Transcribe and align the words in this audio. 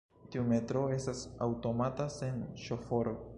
Tiu 0.35 0.45
metroo 0.51 0.85
estas 0.95 1.21
aŭtomata, 1.49 2.09
sen 2.17 2.41
ŝoforo. 2.65 3.15